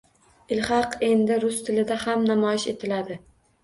[0.55, 3.25] Ilhaq endi rus tilida ham namoyish etiladi